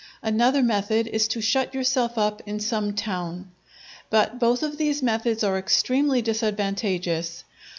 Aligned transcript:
Another 0.23 0.63
method 0.63 1.05
is 1.05 1.27
to 1.27 1.41
shut 1.41 1.75
yourself 1.75 2.17
up 2.17 2.41
in 2.47 2.59
some 2.59 2.93
town. 2.95 3.51
But 4.09 4.39
both 4.39 4.63
of 4.63 4.79
these 4.79 5.03
methods 5.03 5.43
are 5.43 5.59
extremely 5.59 6.23
disadvantageous. 6.23 7.43